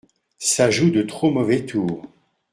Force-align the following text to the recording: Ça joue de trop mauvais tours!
Ça 0.39 0.71
joue 0.71 0.89
de 0.89 1.03
trop 1.03 1.29
mauvais 1.29 1.63
tours! 1.63 2.01